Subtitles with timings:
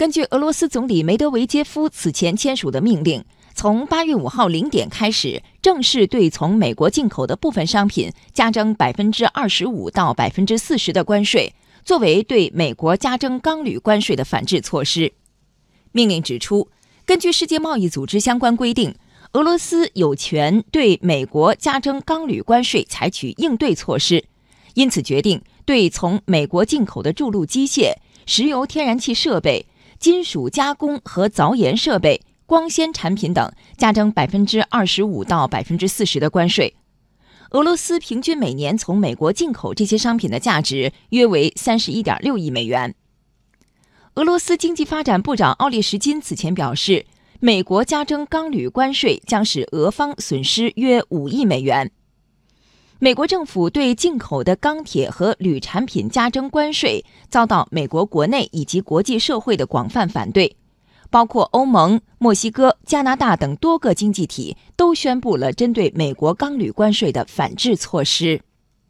[0.00, 3.22] 根据俄罗斯总理梅德韦杰夫此前签署的命令，
[3.54, 11.52] 从八月五号零点开始，正式对从美国进口的部分商品加征百分之二十五到百分之四十的关税，
[11.84, 15.12] 作为对美国加征钢铝关税的反制措施。
[15.92, 16.70] 命令指出，
[17.04, 18.94] 根据世界贸易组织相关规定，
[19.34, 24.24] 俄罗斯有权对美国加征钢铝关税采取应对措施，
[24.72, 27.92] 因此决定对从美国进口的筑路机械、
[28.24, 29.66] 石油天然气设备。
[30.00, 36.74] 金属加工和凿岩设备、光纤产品等加征百分之二十五到百分之四十的关税。
[37.50, 42.94] 俄罗斯平均每年从美国进口这些商品的价值约为三十一点六亿美元。
[44.14, 47.04] 俄罗斯经济发展部长奥列什金此前表示，
[47.38, 51.92] 美国加征钢铝关税将使俄方损失约五亿美元。
[53.02, 60.54] 美国政府对进口的钢铁和铝产品加征关税，遭到美国国内以及国际社会的广泛反对，
[61.08, 68.42] 包括欧盟、墨西哥、加拿大等多个经济体都宣布了针对美国钢铝关税的反制措施。